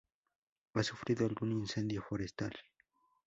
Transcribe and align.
Ha 0.73 0.81
sufrido 0.81 1.27
algún 1.27 1.51
incendio 1.51 2.01
forestal. 2.01 2.53